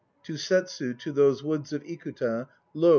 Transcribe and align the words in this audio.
]To 0.23 0.33
Settsu, 0.33 0.97
to 0.97 1.11
those 1.11 1.43
woods 1.43 1.71
of 1.71 1.83
Ikuta 1.83 2.47
Lo! 2.73 2.89